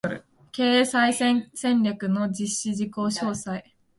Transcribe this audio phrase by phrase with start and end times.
[0.51, 3.63] 経営再建戦略の実施事項詳細